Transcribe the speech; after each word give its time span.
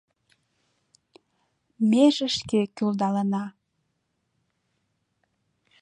Меже 1.89 2.27
шке 2.37 2.59
кӱлдалына. 2.75 3.45